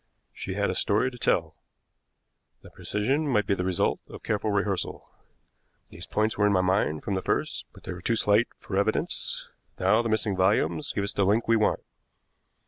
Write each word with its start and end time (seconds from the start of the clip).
She 0.33 0.55
had 0.55 0.71
a 0.71 0.73
story 0.73 1.11
to 1.11 1.17
tell. 1.19 1.53
The 2.63 2.71
precision 2.71 3.27
might 3.27 3.45
be 3.45 3.53
the 3.53 3.63
result 3.63 3.99
of 4.07 4.23
careful 4.23 4.49
rehearsal. 4.49 5.07
These 5.89 6.07
points 6.07 6.39
were 6.39 6.47
in 6.47 6.51
my 6.53 6.61
mind 6.61 7.03
from 7.03 7.13
the 7.13 7.21
first, 7.21 7.67
but 7.71 7.83
they 7.83 7.93
were 7.93 8.01
too 8.01 8.15
slight 8.15 8.47
for 8.57 8.75
evidence. 8.75 9.47
Now 9.79 10.01
the 10.01 10.09
missing 10.09 10.35
volumes 10.35 10.91
give 10.91 11.03
us 11.03 11.13
the 11.13 11.23
link 11.23 11.47
we 11.47 11.55
want. 11.55 11.81